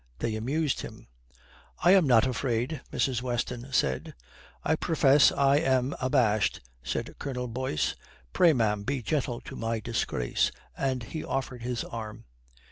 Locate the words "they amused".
0.17-0.81